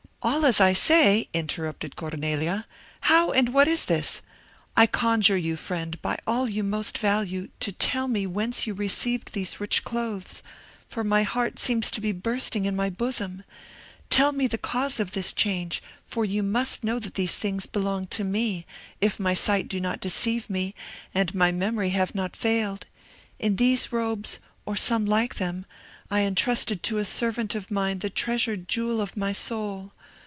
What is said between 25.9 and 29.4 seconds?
I entrusted to a servant of mine the treasured jewel of my